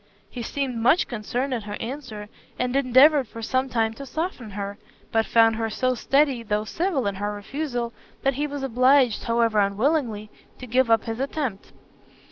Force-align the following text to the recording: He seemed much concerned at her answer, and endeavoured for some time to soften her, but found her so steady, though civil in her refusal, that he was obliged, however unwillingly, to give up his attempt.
He 0.31 0.41
seemed 0.41 0.77
much 0.81 1.07
concerned 1.07 1.53
at 1.53 1.65
her 1.65 1.75
answer, 1.79 2.27
and 2.57 2.75
endeavoured 2.75 3.27
for 3.27 3.43
some 3.43 3.69
time 3.69 3.93
to 3.93 4.05
soften 4.07 4.49
her, 4.49 4.79
but 5.11 5.27
found 5.27 5.57
her 5.57 5.69
so 5.69 5.93
steady, 5.93 6.41
though 6.41 6.63
civil 6.65 7.05
in 7.05 7.13
her 7.21 7.31
refusal, 7.31 7.93
that 8.23 8.33
he 8.33 8.47
was 8.47 8.63
obliged, 8.63 9.25
however 9.25 9.59
unwillingly, 9.59 10.31
to 10.57 10.65
give 10.65 10.89
up 10.89 11.03
his 11.03 11.19
attempt. 11.19 11.71